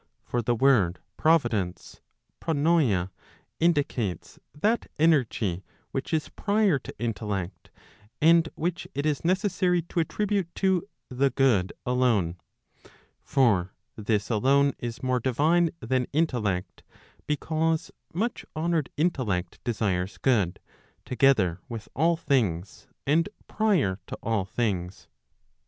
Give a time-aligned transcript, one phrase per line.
[0.23, 2.01] For the word Providence
[2.43, 3.09] (vgoi ma)
[3.59, 7.69] indicates 1 that energy which is prior to intellect,
[8.19, 12.37] and which it is necessary to attribute to the good alone;
[13.21, 16.81] for this alone is more divine than intellect,
[17.27, 20.59] because much honoured intellect desires good,
[21.05, 25.09] together with all things and prior to all things.